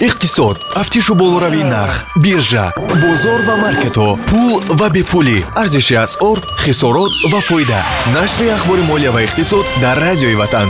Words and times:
иқтисод. 0.00 0.58
Тафтишу 0.74 1.14
болоравии 1.14 1.62
нарх 1.62 2.06
биржа 2.16 2.72
бозор 3.02 3.40
ва 3.48 3.56
маркетҳо 3.56 4.18
пул 4.28 4.60
ва 4.78 4.88
бепулӣ. 4.90 5.38
Арзиши 5.56 5.94
асъор 5.94 6.38
хисорот 6.62 7.12
ва 7.32 7.40
фоида. 7.40 7.82
Нашри 8.14 8.48
ахбори 8.48 8.82
молия 8.82 9.12
ва 9.12 9.20
иқтисод 9.24 9.66
дар 9.80 9.96
радиои 9.98 10.34
ватан. 10.34 10.68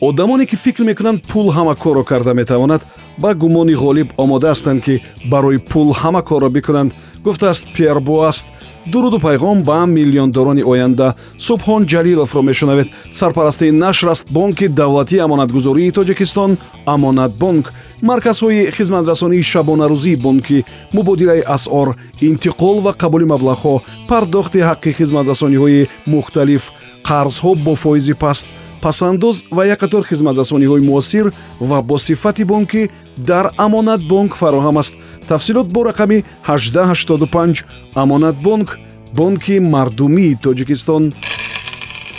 Одамоне 0.00 0.46
ки 0.46 0.56
фикр 0.56 0.82
мекунанд 0.84 1.22
пул 1.26 1.52
ҳама 1.52 1.74
корро 1.74 2.04
карда 2.04 2.32
метавонад 2.34 2.82
ба 3.18 3.34
гумони 3.34 3.74
ғолиб 3.74 4.08
омода 4.16 4.50
ҳастанд 4.52 4.80
ки 4.84 5.02
барои 5.24 5.58
пул 5.58 5.92
ҳама 5.92 6.22
корро 6.22 6.48
бикунанд. 6.48 6.92
Гуфтааст 7.24 7.64
пиер 7.74 8.00
буаст 8.00 8.46
дуруду 8.90 9.18
пайғом 9.18 9.62
ба 9.64 9.86
миллиондорони 9.86 10.62
оянда 10.62 11.14
субҳон 11.38 11.86
ҷалиловро 11.86 12.42
мешунавед. 12.42 12.88
Сарпарастии 13.12 13.70
нашр 13.70 14.08
аст 14.08 14.30
бонки 14.30 14.68
давлатии 14.68 15.18
амонатгузории 15.18 15.90
тоҷикистон 15.90 16.58
амонатбонк 16.86 17.72
марказҳои 18.02 18.70
хизматрасонии 18.76 19.42
шабонарӯзии 19.42 20.20
бонкӣ 20.24 20.64
мубодилаи 20.92 21.42
асъор 21.56 21.88
интиқол 22.20 22.76
ва 22.84 22.92
қабули 23.02 23.26
маблағҳо 23.32 23.74
пардохти 24.08 24.58
ҳаққи 24.68 24.96
хизматрасониҳои 24.98 25.88
мухталиф 26.06 26.64
қарзҳо 27.08 27.50
бо 27.64 27.74
фоизи 27.74 28.14
паст 28.14 28.48
пасандоз 28.82 29.44
ва 29.50 29.66
як 29.66 29.80
қатор 29.82 30.02
хизматрасониҳои 30.06 30.80
муосир 30.80 31.32
ва 31.60 31.82
бо 31.82 31.98
сифати 31.98 32.44
бонкӣ 32.44 32.90
дар 33.16 33.52
амонатбонк 33.56 34.32
фароҳам 34.36 34.78
аст. 34.78 34.94
Тафсилот 35.28 35.68
бо 35.68 35.80
рақами 35.84 36.24
1885 36.46 37.64
амонатбонк 37.94 38.78
бонки 39.14 39.58
мардумии 39.58 40.38
тоҷикистон 40.42 41.12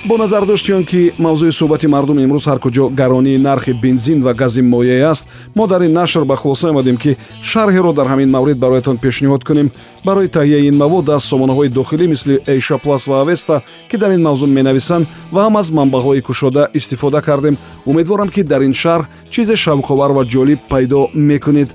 бо 0.06 0.18
назар 0.18 0.46
доштиён 0.46 0.84
ки 0.86 1.12
мавзӯи 1.18 1.52
суҳбати 1.52 1.88
мардум 1.88 2.20
имрӯз 2.20 2.46
ҳар 2.48 2.60
куҷо 2.60 2.90
гаронии 2.90 3.38
нархи 3.38 3.74
бензин 3.74 4.24
ва 4.24 4.34
гази 4.34 4.62
моеъ 4.62 5.10
аст 5.12 5.28
мо 5.56 5.68
дар 5.68 5.82
ин 5.82 5.94
нашр 5.94 6.24
ба 6.26 6.36
хулоса 6.36 6.70
омадем 6.70 6.98
ки 6.98 7.18
шарҳеро 7.44 7.94
дар 7.94 8.08
ҳамин 8.08 8.30
маврид 8.30 8.58
бароятон 8.58 8.98
пешниҳод 8.98 9.44
кунем. 9.44 9.72
Барои 10.06 10.28
таҳияи 10.28 10.68
ин 10.68 10.78
мавод 10.78 11.10
аз 11.10 11.24
сомонаҳои 11.26 11.70
дохилӣ 11.70 12.08
мисли 12.08 12.42
эйша 12.48 12.78
плас 12.78 13.08
ва 13.08 13.22
авеста 13.22 13.62
ки 13.90 13.98
дар 13.98 14.12
ин 14.12 14.22
мавзӯъ 14.22 14.48
менависанд 14.48 15.06
ва 15.32 15.42
ҳам 15.46 15.58
аз 15.58 15.72
манбаъҳои 15.72 16.22
кушода 16.22 16.70
истифода 16.74 17.22
кардем. 17.22 17.58
Умедворам 17.86 18.30
ки 18.30 18.44
дар 18.44 18.62
ин 18.62 18.74
шарҳ 18.74 19.06
чизе 19.30 19.56
шавқовар 19.56 20.12
ва 20.18 20.24
ҷолиб 20.26 20.60
пайдо 20.70 21.10
мекунед 21.14 21.70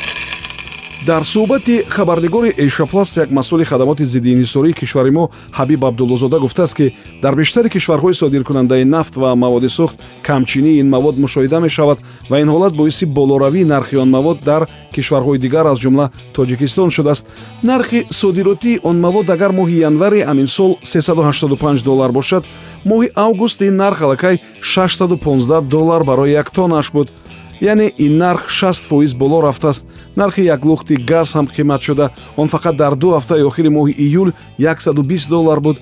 дар 1.06 1.22
суҳбати 1.22 1.84
хабарнигори 1.88 2.54
эйшаплас 2.56 3.16
як 3.16 3.30
масъули 3.30 3.64
хадамоти 3.64 4.04
зиддиинҳисории 4.04 4.72
кишвари 4.72 5.10
мо 5.10 5.30
ҳабиб 5.52 5.84
абдуллозода 5.84 6.38
гуфтааст 6.40 6.74
ки 6.76 6.94
дар 7.22 7.34
бештари 7.34 7.68
кишварҳои 7.68 8.14
содиркунандаи 8.14 8.84
нафт 8.84 9.16
ва 9.16 9.34
маводи 9.34 9.68
сӯхт 9.68 9.96
камчинии 10.22 10.80
ин 10.80 10.88
мавод 10.88 11.16
мушоҳида 11.18 11.60
мешавад 11.60 11.98
ва 12.30 12.40
ин 12.40 12.48
ҳолат 12.48 12.74
боиси 12.74 13.04
болоравии 13.04 13.64
нархи 13.64 13.96
он 13.96 14.10
мавод 14.10 14.38
дар 14.44 14.68
кишварҳои 14.94 15.38
дигар 15.38 15.66
аз 15.66 15.78
ҷумла 15.78 16.10
тоҷикистон 16.34 16.90
шудааст. 16.90 17.26
Нархи 17.62 18.06
содиротии 18.10 18.80
он 18.82 19.00
мавод 19.00 19.30
агар 19.30 19.52
моҳи 19.52 19.80
январи 19.80 20.20
ҳамин 20.20 20.46
сол 20.46 20.78
385 20.82 21.82
доллар 21.82 22.12
бошад 22.12 22.44
моҳи 22.84 23.10
август 23.14 23.60
ин 23.60 23.76
нарх 23.76 24.02
аллакай 24.02 24.40
615 24.62 25.68
доллар 25.68 26.04
барои 26.04 26.30
як 26.30 26.50
тоннааш 26.50 26.90
буд 26.92 27.12
яъне 27.60 27.92
ин 27.98 28.18
нарх 28.18 28.48
60 28.48 28.88
фоиз 28.88 29.14
боло 29.14 29.42
рафтааст. 29.42 29.86
Нархи 30.16 30.42
як 30.42 30.64
лухти 30.64 30.96
газ 30.96 31.34
ҳам 31.34 31.46
қимат 31.46 31.82
шуда. 31.82 32.10
Он 32.36 32.48
фақат 32.48 32.76
дар 32.76 32.94
ду 32.94 33.14
ҳафтаи 33.14 33.42
охири 33.42 33.68
моҳи 33.68 33.94
июл 33.98 34.32
120 34.58 35.28
доллар 35.28 35.60
буд 35.60 35.80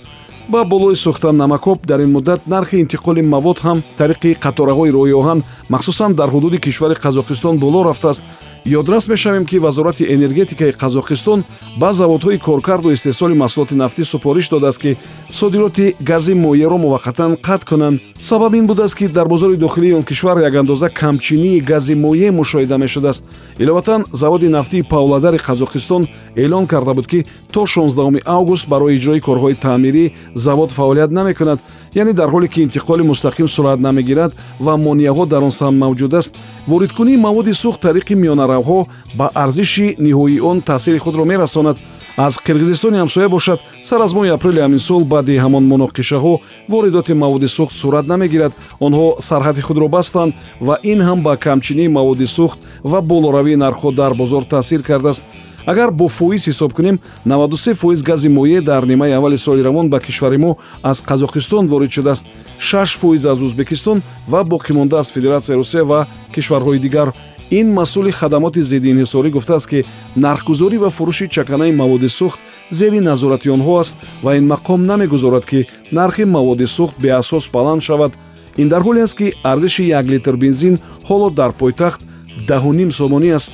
ба 0.48 0.64
болои 0.64 0.94
сӯхтан 0.94 1.36
намакоб 1.36 1.86
дар 1.86 2.00
ин 2.00 2.12
муддат 2.12 2.46
нархи 2.46 2.82
интиқоли 2.82 3.22
мавод 3.22 3.58
ҳам 3.58 3.82
тариқи 3.98 4.36
қатораҳои 4.44 4.90
роҳи 4.96 5.14
оҳан 5.20 5.42
махсусан 5.68 6.14
дар 6.14 6.28
ҳудуди 6.34 6.58
кишвари 6.60 6.94
қазоқистон 6.94 7.58
боло 7.58 7.84
рафтааст. 7.84 8.24
Ёдрас 8.64 9.08
мешавем 9.08 9.44
ки 9.44 9.58
вазорати 9.58 10.04
энергетикаи 10.14 10.70
қазоқистон 10.70 11.42
ба 11.80 11.92
заводҳои 11.92 12.38
коркарду 12.38 12.92
истеҳсоли 12.92 13.34
маҳсулоти 13.34 13.74
нафтӣ 13.74 14.04
супориш 14.04 14.48
додааст 14.48 14.80
ки 14.82 14.96
содироти 15.30 15.96
гази 16.00 16.34
моеъро 16.34 16.76
муваққатан 16.78 17.40
қатъ 17.40 17.64
кунанд. 17.68 18.00
Сабаб 18.20 18.54
ин 18.54 18.66
будааст 18.66 18.94
ки 18.94 19.08
дар 19.08 19.26
бозори 19.26 19.56
дохилии 19.56 19.92
он 19.92 20.04
кишвар 20.04 20.38
якандоза 20.38 20.88
камчинии 20.90 21.60
гази 21.60 21.94
моеъ 21.94 22.30
мушоҳида 22.32 22.78
мешудааст. 22.78 23.24
Иловатан 23.58 24.04
заводи 24.12 24.48
нафтии 24.48 24.82
павладари 24.82 25.38
қазоқистон 25.38 26.08
эълон 26.36 26.66
карда 26.66 26.94
буд 26.94 27.06
ки 27.08 27.24
то 27.52 27.66
16 27.66 28.20
август 28.24 28.68
барои 28.68 28.96
иҷрои 28.96 29.20
корҳои 29.20 29.54
таъмирӣ 29.54 30.12
завод 30.48 30.70
фаъолият 30.78 31.10
намекунад 31.18 31.58
яъне 31.94 32.12
дар 32.12 32.28
ҳоле 32.34 32.48
ки 32.52 32.60
интиқоли 32.66 33.02
мустақим 33.12 33.48
сурат 33.48 33.80
намегирад 33.80 34.32
ва 34.60 34.74
монеаҳо 34.86 35.24
дар 35.32 35.42
он 35.42 35.50
самт 35.50 35.78
мавҷуд 35.84 36.12
аст 36.20 36.32
воридкунии 36.66 37.16
маводи 37.16 37.52
сӯхт 37.62 37.80
тариқи 37.86 38.14
миёнаравҳо 38.22 38.86
ба 39.18 39.26
арзиши 39.34 39.96
ниҳоии 40.06 40.40
он 40.40 40.60
таъсири 40.60 40.98
худро 40.98 41.24
мерасонад. 41.24 41.76
Аз 42.16 42.34
қирғизистони 42.46 42.98
ҳамсоя 43.02 43.28
бошад 43.28 43.58
сар 43.82 44.00
аз 44.00 44.12
моҳи 44.14 44.30
апрели 44.36 44.60
ҳамин 44.60 44.78
сол 44.78 45.04
баъди 45.04 45.36
ҳамон 45.44 45.64
муноқишаҳо 45.72 46.34
воридоти 46.68 47.12
маводи 47.12 47.48
сӯхт 47.56 47.74
сурат 47.82 48.06
намегирад. 48.06 48.52
Онҳо 48.80 49.06
сарҳади 49.28 49.62
худро 49.68 49.88
бастанд 49.88 50.32
ва 50.60 50.74
ин 50.82 51.00
ҳам 51.00 51.18
ба 51.26 51.36
камчинии 51.36 51.88
маводи 51.88 52.26
сӯхт 52.36 52.58
ва 52.90 53.00
болоравии 53.00 53.56
нархҳо 53.64 53.90
дар 54.00 54.12
бозор 54.14 54.42
таъсир 54.44 54.82
кардааст 54.82 55.24
агар 55.66 55.90
бо 55.90 56.08
фоиз 56.08 56.48
ҳисоб 56.48 56.72
кунем 56.72 56.98
93 57.26 57.74
фоиз 57.74 58.02
гази 58.02 58.28
моеъ 58.28 58.62
дар 58.62 58.86
нимаи 58.86 59.12
аввали 59.12 59.38
соли 59.38 59.64
равон 59.64 59.88
ба 59.88 60.00
кишвари 60.00 60.38
мо 60.38 60.56
аз 60.82 61.02
қазоқистон 61.02 61.66
ворид 61.68 61.92
шудааст. 61.92 62.24
6 62.58 62.98
фоиз 62.98 63.24
аз 63.24 63.40
узбекистон 63.40 64.02
ва 64.28 64.44
боқимонда 64.44 64.98
аз 64.98 65.12
федератсияи 65.12 65.56
русия 65.56 65.84
ва 65.84 66.06
кишварҳои 66.34 66.78
дигар. 66.78 67.12
Ин 67.50 67.72
масъули 67.72 68.12
хадамоти 68.12 68.62
зиддиинҳисорӣ 68.62 69.30
гуфтааст 69.30 69.68
ки 69.68 69.84
нархгузорӣ 70.16 70.78
ва 70.78 70.90
фурӯши 70.90 71.28
чаканаи 71.28 71.72
маводи 71.72 72.08
сӯхт 72.08 72.38
зери 72.70 73.00
назорати 73.00 73.48
онҳо 73.50 73.74
аст 73.80 73.96
ва 74.22 74.36
ин 74.36 74.46
мақом 74.52 74.80
намегузорад 74.90 75.44
ки 75.46 75.66
нархи 75.92 76.24
маводи 76.24 76.66
сӯхт 76.76 76.96
беасос 76.98 77.50
баланд 77.52 77.82
шавад. 77.82 78.12
Ин 78.56 78.68
дар 78.68 78.82
ҳоле 78.82 79.02
аст 79.02 79.16
ки 79.18 79.34
арзиши 79.42 79.84
як 79.98 80.06
литр 80.06 80.36
бензин 80.36 80.78
ҳоло 81.08 81.30
дар 81.30 81.52
пойтахт 81.52 82.00
даҳуним 82.48 82.90
сомонӣ 82.90 83.30
аст 83.38 83.52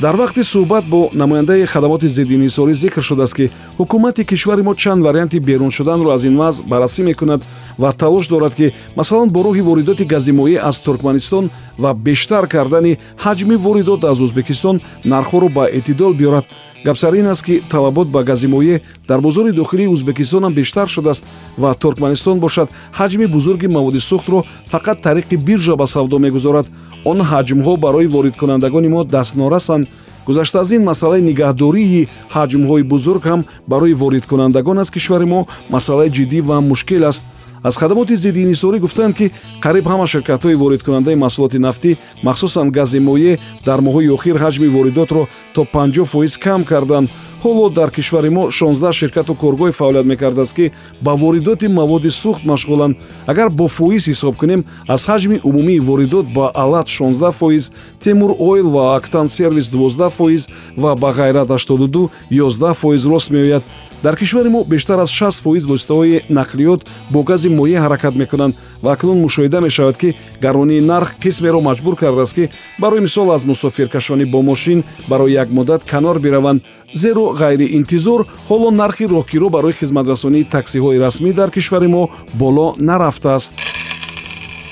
дар 0.00 0.16
вақти 0.16 0.42
суҳбат 0.42 0.84
бо 0.84 1.10
намояндаи 1.12 1.66
хадамоти 1.66 2.08
зиддиинҳисорӣ 2.08 2.74
зикр 2.74 3.02
шудааст 3.02 3.34
ки 3.34 3.50
ҳукумати 3.78 4.24
кишвари 4.24 4.62
мо 4.62 4.74
чанд 4.74 5.02
варианти 5.04 5.38
берун 5.40 5.70
шуданро 5.70 6.10
аз 6.10 6.24
ин 6.24 6.36
вазъ 6.36 6.62
баррасӣ 6.64 7.02
мекунад 7.02 7.40
ва 7.78 7.92
талош 7.92 8.28
дорад 8.28 8.54
ки 8.54 8.72
масалан 8.96 9.28
бо 9.28 9.40
роҳи 9.44 9.62
воридоти 9.62 10.04
гази 10.04 10.32
моеъ 10.32 10.60
аз 10.68 10.80
туркманистон 10.80 11.50
ва 11.78 11.94
бештар 11.94 12.46
кардани 12.48 12.98
ҳаҷми 13.24 13.56
воридот 13.56 14.04
аз 14.04 14.18
ӯзбекистон 14.18 14.80
нархҳоро 15.04 15.48
ба 15.48 15.64
эътидол 15.72 16.14
биёрад. 16.14 16.44
Гапсар 16.84 17.12
ин 17.14 17.26
аст 17.26 17.44
ки 17.44 17.62
талабот 17.70 18.08
ба 18.08 18.24
гази 18.24 18.46
моеъ 18.46 18.80
дар 19.08 19.20
бозори 19.20 19.52
дохилии 19.52 19.92
ӯзбекистонам 19.94 20.54
бештар 20.54 20.88
шудааст 20.88 21.24
ва 21.58 21.74
туркманистон 21.74 22.38
бошад 22.40 22.68
ҳаҷми 22.98 23.26
бузурги 23.26 23.66
маводи 23.66 23.98
сӯхтро 23.98 24.44
фақат 24.72 25.02
тариқи 25.02 25.36
биржа 25.36 25.76
ба 25.76 25.86
савдо 25.86 26.18
мегузорад. 26.18 26.66
Он 27.04 27.18
ҳаҷмҳо 27.20 27.76
барои 27.76 28.06
воридкунандагони 28.06 28.88
мо 28.88 29.04
дастнорасанд. 29.04 29.88
Гузашта 30.26 30.60
аз 30.60 30.70
ин 30.72 30.82
масъалаи 30.84 31.22
нигаҳдории 31.22 32.08
ҳаҷмҳои 32.34 32.82
бузург 32.82 33.22
ҳам 33.30 33.44
барои 33.66 33.94
воридкунандагон 33.94 34.78
аз 34.78 34.90
кишвари 34.90 35.24
мо 35.24 35.46
масъалаи 35.70 36.10
ҷиддӣ 36.10 36.40
ва 36.48 36.60
мушкил 36.60 37.04
аст 37.04 37.24
аз 37.62 37.76
хадамоти 37.76 38.16
зиддиинҳисорӣ 38.16 38.78
гуфтанд 38.80 39.14
ки 39.18 39.26
қариб 39.64 39.84
ҳама 39.92 40.06
ширкатҳои 40.12 40.60
воридкунандаи 40.62 41.20
маҳсулоти 41.24 41.58
нафтӣ 41.66 41.90
махсусан 42.22 42.70
гази 42.70 42.98
моеъ 43.08 43.34
дар 43.66 43.78
моҳҳои 43.86 44.12
охир 44.16 44.36
ҳаҷми 44.44 44.68
воридотро 44.76 45.22
то 45.54 45.64
50 45.64 46.04
фоиз 46.12 46.38
кам 46.38 46.64
карданд 46.64 47.08
ҳоло 47.44 47.70
дар 47.70 47.90
кишвари 47.90 48.30
мо 48.30 48.50
16 48.50 48.92
ширкату 48.92 49.34
коргоҳе 49.34 49.72
фаъолият 49.72 50.06
мекардааст 50.06 50.54
ки 50.54 50.72
ба 51.02 51.12
воридоти 51.14 51.66
маводи 51.68 52.08
сӯхт 52.08 52.42
машғуланд. 52.44 52.96
Агар 53.26 53.48
бо 53.50 53.68
фоиз 53.68 54.08
ҳисоб 54.08 54.36
кунем 54.36 54.64
аз 54.88 55.08
ҳаҷми 55.08 55.40
умумии 55.44 55.80
воридот 55.80 56.26
ба 56.36 56.50
алат 56.54 56.86
16 56.88 57.32
фоиз 57.32 57.72
темур 58.00 58.30
ойл 58.38 58.68
ва 58.70 58.96
актан 58.96 59.28
сервис 59.28 59.68
12 59.68 60.10
фоиз 60.10 60.48
ва 60.76 60.94
ба 60.96 61.10
ғайрат 61.12 61.48
82 61.50 62.08
11 62.30 62.74
фоиз 62.74 63.06
рост 63.06 63.30
меояд. 63.30 63.62
Дар 64.02 64.16
кишвари 64.16 64.48
мо 64.48 64.64
бештар 64.64 64.98
аз 64.98 65.10
6 65.10 65.42
фоиз 65.42 65.66
воситаҳои 65.66 66.22
нақлиёт 66.30 66.80
бо 67.10 67.22
гази 67.22 67.48
моеъ 67.48 67.80
ҳаракат 67.80 68.14
мекунанд 68.16 68.54
ва 68.82 68.92
акнун 68.92 69.20
мушоҳида 69.20 69.60
мешавад 69.60 69.96
ки 69.96 70.14
гаронии 70.40 70.80
нарх 70.80 71.16
қисмеро 71.20 71.60
маҷбур 71.60 71.96
кардааст 71.96 72.34
ки 72.34 72.48
барои 72.78 73.00
мисол 73.00 73.32
аз 73.32 73.44
мусофиркашонӣ 73.44 74.24
бо 74.24 74.42
мошин 74.42 74.84
барои 75.08 75.32
як 75.32 75.50
муддат 75.50 75.84
канор 75.84 76.18
бираванд. 76.18 76.62
Зеро 76.94 77.29
ғайриинтизор 77.34 78.26
ҳоло 78.48 78.70
нархи 78.70 79.06
рокиро 79.06 79.48
барои 79.50 79.72
хизматрасонии 79.72 80.44
таксиҳои 80.44 80.98
расмӣ 80.98 81.32
дар 81.32 81.50
кишвари 81.50 81.86
мо 81.86 82.10
боло 82.34 82.74
нарафтааст 82.78 83.54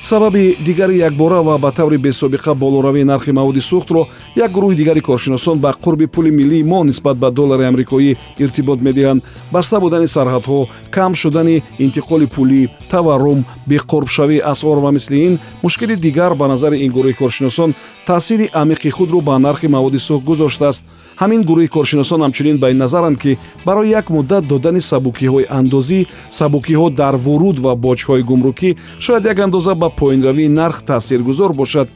сабаби 0.08 0.56
дигари 0.64 0.98
якбора 0.98 1.42
ва 1.42 1.58
ба 1.58 1.70
таври 1.70 1.98
бесобиқа 1.98 2.54
болоравии 2.54 3.04
нархи 3.04 3.30
маводи 3.32 3.60
сӯхтро 3.60 4.06
як 4.36 4.50
гурӯҳи 4.50 4.76
дигари 4.76 5.00
коршиносон 5.00 5.58
ба 5.58 5.74
қурби 5.84 6.06
пули 6.06 6.30
миллии 6.30 6.62
мо 6.62 6.84
нисбат 6.84 7.18
ба 7.18 7.30
доллари 7.30 7.64
амрикоӣ 7.64 8.16
иртибот 8.38 8.80
медиҳанд. 8.80 9.22
Баста 9.52 9.80
будани 9.80 10.06
сарҳадҳо 10.06 10.68
кам 10.90 11.14
шудани 11.14 11.62
интиқоли 11.78 12.26
пулӣ 12.26 12.68
таваррум 12.90 13.44
беқурбшавии 13.68 14.40
асъор 14.52 14.78
ва 14.78 14.90
мисли 14.92 15.16
ин 15.26 15.38
мушкили 15.62 15.96
дигар 15.96 16.34
ба 16.34 16.48
назари 16.48 16.78
ин 16.84 16.92
гурӯҳи 16.92 17.18
коршиносон 17.18 17.74
таъсири 18.06 18.46
амиқи 18.62 18.90
худро 18.90 19.20
ба 19.20 19.38
нархи 19.38 19.68
маводи 19.68 19.98
сӯхт 19.98 20.24
гузоштааст. 20.24 20.84
Ҳамин 21.20 21.42
гурӯҳи 21.48 21.68
коршиносон 21.68 22.20
ҳамчунин 22.22 22.56
ба 22.62 22.70
ин 22.70 22.78
назаранд 22.78 23.18
ки 23.22 23.38
барои 23.66 23.88
як 24.00 24.06
муддат 24.10 24.46
додани 24.46 24.80
сабукиҳои 24.80 25.46
андозӣ 25.58 26.00
сабукиҳо 26.38 26.86
дар 27.00 27.14
вуруд 27.24 27.56
ва 27.64 27.72
боҷҳои 27.86 28.22
гумрукӣ 28.30 28.70
шояд 29.04 29.24
як 29.32 29.38
андоза 29.46 29.74
ба 29.74 29.88
поинравии 29.98 30.48
нарх 30.48 30.82
таъсиргузор 30.82 31.52
бошад. 31.52 31.88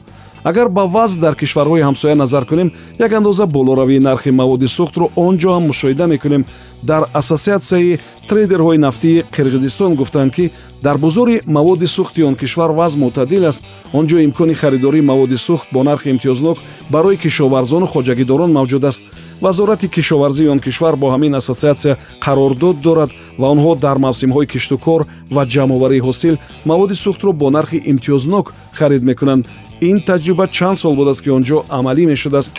Агар 0.43 0.69
ба 0.69 0.85
вазъ 0.85 1.19
дар 1.19 1.35
кишварҳои 1.35 1.81
ҳамсоя 1.81 2.15
назар 2.15 2.45
кунем 2.45 2.71
як 2.99 3.13
андоза 3.13 3.45
болоравии 3.45 3.99
нархи 3.99 4.31
маводи 4.31 4.67
сӯхтро 4.67 5.09
он 5.15 5.37
ҷо 5.37 5.49
ҳам 5.55 5.63
мушоҳида 5.71 6.07
мекунем 6.07 6.45
дар 6.83 7.07
ассотсиатсияи 7.13 7.99
трейдерҳои 8.29 8.77
нафтии 8.77 9.23
қирғизистон 9.35 9.95
гуфтанд 9.95 10.33
ки 10.33 10.51
дар 10.83 10.97
бозори 10.97 11.41
маводи 11.45 11.85
сӯхти 11.85 12.21
он 12.23 12.35
кишвар 12.35 12.71
вазъ 12.71 12.97
мӯътадил 12.97 13.45
аст. 13.45 13.63
Он 13.93 14.07
ҷо 14.07 14.17
имкони 14.23 14.53
харидории 14.53 15.01
маводи 15.01 15.35
сӯхт 15.35 15.67
бо 15.71 15.83
нархи 15.83 16.09
имтиёзнок 16.09 16.57
барои 16.89 17.17
кишоварзону 17.17 17.85
хоҷагидорон 17.85 18.51
мавҷуд 18.51 18.83
аст. 18.85 19.03
Вазорати 19.41 19.87
кишоварзии 19.87 20.47
он 20.47 20.59
кишвар 20.59 20.95
бо 20.95 21.07
ҳамин 21.13 21.35
ассотсиатсия 21.35 21.97
қарордод 22.21 22.81
дорад 22.81 23.11
ва 23.37 23.47
онҳо 23.53 23.75
дар 23.75 23.97
мавсимҳои 23.97 24.47
киштукор 24.47 25.05
ва 25.31 25.45
ҷамъоварии 25.45 26.01
ҳосил 26.07 26.35
маводи 26.65 26.93
сӯхтро 26.93 27.31
бо 27.33 27.49
нархи 27.49 27.81
имтиёзнок 27.91 28.53
харид 28.73 29.03
мекунанд. 29.03 29.47
Ин 29.81 29.97
таҷриба 30.07 30.47
чанд 30.47 30.77
сол 30.77 30.95
будааст 30.95 31.21
ки 31.23 31.29
он 31.29 31.43
ҷо 31.43 31.57
амалӣ 31.69 32.05
мешудааст 32.05 32.53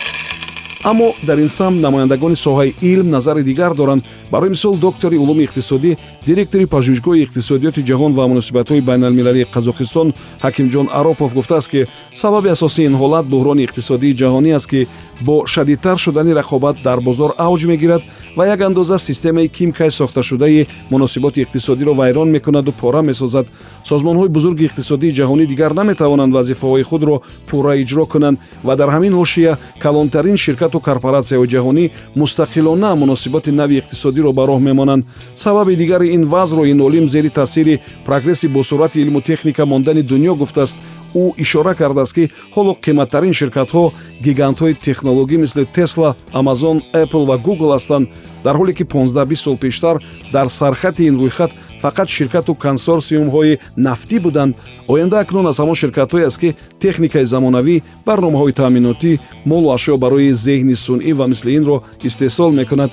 аммо 0.85 1.15
дар 1.23 1.37
ин 1.39 1.49
самт 1.49 1.81
намояндагони 1.81 2.35
соҳаи 2.35 2.75
илм 2.81 3.09
назари 3.09 3.43
дигар 3.43 3.73
доранд. 3.73 4.03
Барои 4.31 4.49
мисол 4.49 4.75
доктори 4.75 5.17
улуми 5.17 5.43
иқтисодӣ 5.43 5.97
директори 6.27 6.65
пажӯҳишгоҳи 6.65 7.25
иқтисодиёти 7.25 7.81
ҷаҳон 7.89 8.13
ва 8.13 8.27
муносибатҳои 8.27 8.81
байналмилалии 8.81 9.47
қазоқистон 9.55 10.13
ҳакимҷон 10.45 10.87
аропов 10.99 11.33
гуфтааст 11.33 11.69
ки 11.71 11.85
сабаби 12.13 12.49
асосии 12.49 12.85
ин 12.85 12.95
ҳолат 13.01 13.25
буҳрони 13.33 13.65
иқтисодии 13.67 14.17
ҷаҳонӣ 14.21 14.51
аст 14.57 14.67
ки 14.71 14.87
бо 15.21 15.45
шадидтар 15.53 15.97
шудани 15.97 16.31
рақобат 16.41 16.75
дар 16.83 16.99
бозор 16.99 17.31
авҷ 17.37 17.65
мегирад 17.71 18.01
ва 18.37 18.45
як 18.47 18.61
андоза 18.61 18.97
системаи 18.97 19.47
кимкай 19.47 19.91
сохташудаи 19.91 20.67
муносиботи 20.91 21.41
иқтисодиро 21.45 21.93
вайрон 21.93 22.29
мекунаду 22.29 22.71
пора 22.71 23.01
месозад. 23.01 23.45
Созмонҳои 23.89 24.29
бузурги 24.29 24.65
иқтисодии 24.69 25.15
ҷаҳонӣ 25.19 25.45
дигар 25.45 25.71
наметавонанд 25.73 26.33
вазифаҳои 26.33 26.83
худро 26.83 27.21
пурра 27.47 27.73
иҷро 27.83 28.05
кунанд 28.13 28.37
ва 28.63 28.75
дар 28.75 28.89
ҳамин 28.95 29.13
ҳошия 29.21 29.57
калонтарин 29.79 30.37
ширкату 30.37 30.74
корпораtsияҳои 30.87 31.51
ҷаҳонӣ 31.53 31.85
мустақилона 32.21 32.95
муносиботи 32.95 33.51
нави 33.51 33.75
иқтисодиро 33.81 34.31
ба 34.33 34.43
роҳ 34.49 34.59
мемонанд. 34.59 35.05
Сабаби 35.35 35.75
дигари 35.75 36.07
ин 36.15 36.23
вазъро 36.25 36.65
ин 36.65 36.81
олим 36.81 37.07
зери 37.09 37.29
таъсири 37.29 37.79
прогресси 38.05 38.47
босуръати 38.47 39.01
илму 39.01 39.21
техника 39.21 39.65
мондани 39.65 40.03
дунё 40.03 40.35
гуфтааст. 40.35 40.77
Ӯ 41.15 41.33
ишора 41.37 41.75
кардааст 41.75 42.13
ки 42.15 42.29
ҳоло 42.55 42.71
қиматтарин 42.85 43.33
ширкатҳо 43.39 43.91
гигантҳои 44.25 44.73
технологӣ 44.87 45.37
мисли 45.37 45.65
тесла 45.65 46.15
амазон 46.33 46.77
apple 46.93 47.25
ва 47.29 47.37
google 47.47 47.71
ҳастанд. 47.75 48.07
Дар 48.43 48.55
ҳоле 48.55 48.73
ки 48.73 48.83
15 48.83 49.35
сол 49.35 49.57
пештар 49.57 49.95
дар 50.33 50.47
сархати 50.47 51.03
ин 51.09 51.15
рӯйхат 51.21 51.51
фақат 51.85 52.09
ширкату 52.17 52.51
консорсиумҳои 52.65 53.59
нафтӣ 53.77 54.17
буданд. 54.25 54.55
Оянда 54.93 55.17
акнун 55.19 55.45
аз 55.51 55.57
ҳамон 55.61 55.77
ширкатҳое 55.81 56.25
аст 56.29 56.39
ки 56.41 56.49
техникаи 56.83 57.25
замонавӣ 57.33 57.75
барномаҳои 58.07 58.57
таъминотӣ 58.59 59.11
молу 59.49 59.67
ашё 59.77 59.93
барои 60.03 60.33
зеҳни 60.45 60.75
сунъӣ 60.85 61.11
ва 61.19 61.25
мисли 61.31 61.51
инро 61.59 61.77
истеҳсол 62.07 62.51
мекунад. 62.59 62.91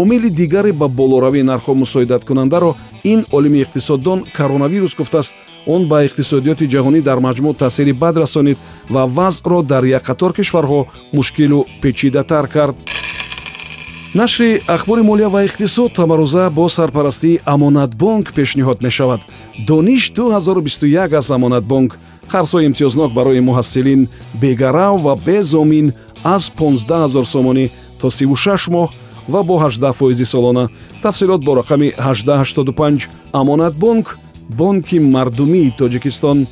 Омили 0.00 0.30
дигаре 0.40 0.72
ба 0.80 0.88
болоравии 0.88 1.48
нархҳо 1.50 1.72
мусоидаткунандаро 1.82 2.70
ин 3.12 3.20
олими 3.36 3.58
иқтисоддон 3.64 4.18
коронавирус 4.36 4.94
гуфтааст. 4.98 5.34
Он 5.74 5.82
ба 5.90 5.98
иқтисодиёти 6.06 6.70
ҷаҳонӣ 6.74 7.00
дар 7.08 7.18
маҷмӯъ 7.26 7.54
таъсири 7.62 7.92
бад 8.02 8.16
расонид 8.22 8.58
ва 8.94 9.02
вазъро 9.16 9.62
дар 9.72 9.84
якқатор 9.98 10.30
кишварҳо 10.38 10.80
мушкилу 11.16 11.60
печидатар 11.82 12.46
кард 12.54 12.76
нашри 14.14 14.62
ахбори 14.68 15.02
молия 15.02 15.28
ва 15.28 15.44
иқтисод 15.44 15.94
тамарӯза 15.94 16.50
бо 16.50 16.68
сарпарастии 16.68 17.40
амонатбонк 17.44 18.32
пешниҳод 18.32 18.82
мешавад. 18.82 19.20
Дониш 19.66 20.12
2021 20.12 21.16
аз 21.16 21.30
амонатбонк. 21.30 21.98
Харсҳои 22.28 22.66
имтиёзнок 22.68 23.12
барои 23.12 23.40
муҳассилин 23.40 24.08
бегарав 24.40 25.02
ва 25.02 25.16
безомин 25.16 25.92
аз 26.24 26.50
15 26.50 26.86
0 26.88 27.24
сомонӣ 27.24 27.70
то 28.00 28.10
36 28.10 28.70
моҳ 28.70 28.88
ва 29.28 29.42
бо 29.42 29.58
18 29.58 29.92
фоизи 29.92 30.24
солона. 30.24 30.68
Тафсилот 31.02 31.44
бо 31.44 31.54
рақами 31.56 31.92
1885 31.98 33.08
амонатбонк 33.32 34.18
бонки 34.48 34.98
мардумии 34.98 35.74
тоҷикистон. 35.78 36.46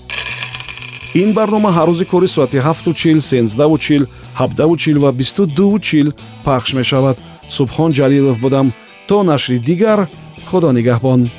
Ин 1.15 1.33
барнома 1.33 1.71
ҳар 1.71 1.89
рӯзи 1.89 2.05
кори 2.05 2.29
соати 2.29 2.57
7чил 2.57 3.19
13чил 3.19 4.07
7чил 4.39 4.99
ва 4.99 5.13
22чил 5.13 6.13
пахш 6.45 6.75
мешавад 6.75 7.19
субҳон 7.49 7.91
ҷалилов 7.93 8.39
будам. 8.41 8.73
То 9.09 9.23
нашри 9.23 9.59
дигар 9.59 10.09
худо 10.51 10.71
нигаҳбон. 10.73 11.31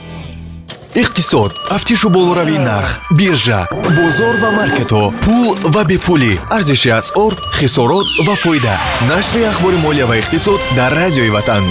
Иқтисод. 0.95 1.51
Тафтишу 1.69 2.09
болоравии 2.09 2.59
нарх 2.69 2.91
биржа 3.17 3.67
бозор 3.97 4.35
ва 4.43 4.49
маркетҳо 4.59 5.03
пул 5.23 5.55
ва 5.73 5.83
бепулӣ. 5.89 6.33
Арзиши 6.55 6.89
асъор 6.89 7.33
хисорот 7.57 8.07
ва 8.27 8.35
фоида. 8.35 8.75
Нашри 9.09 9.43
ахбори 9.51 9.77
молия 9.77 10.05
ва 10.07 10.15
иқтисод 10.21 10.59
дар 10.77 10.91
радиои 11.01 11.29
ватан 11.29 11.63